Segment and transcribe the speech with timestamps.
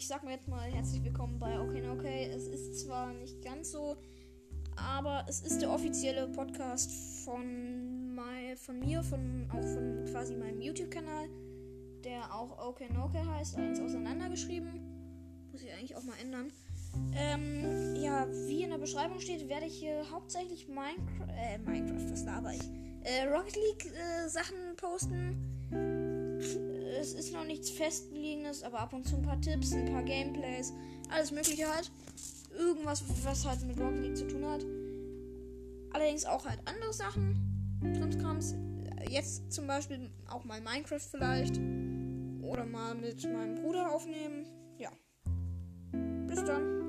[0.00, 2.30] ich sag mir jetzt mal herzlich willkommen bei Okay Okay.
[2.34, 3.98] Es ist zwar nicht ganz so,
[4.74, 6.90] aber es ist der offizielle Podcast
[7.22, 11.28] von, mein, von mir, von, auch von quasi meinem YouTube-Kanal,
[12.02, 14.70] der auch Okay Okay heißt, eins auseinandergeschrieben.
[15.52, 16.50] Muss ich eigentlich auch mal ändern.
[17.14, 22.24] Ähm, ja, wie in der Beschreibung steht, werde ich hier hauptsächlich Minecraft, äh, Minecraft, was
[22.24, 22.62] laber ich?
[23.02, 25.59] Äh, Rocket League äh, Sachen posten
[27.50, 30.72] nichts Festliegendes, aber ab und zu ein paar Tipps, ein paar Gameplays,
[31.08, 31.90] alles Mögliche halt.
[32.56, 34.64] Irgendwas, was halt mit Rocket League zu tun hat.
[35.92, 37.36] Allerdings auch halt andere Sachen.
[37.80, 38.54] Krimskrams.
[39.08, 41.56] Jetzt zum Beispiel auch mal Minecraft vielleicht.
[42.42, 44.46] Oder mal mit meinem Bruder aufnehmen.
[44.78, 44.90] Ja.
[46.26, 46.80] Bis dann.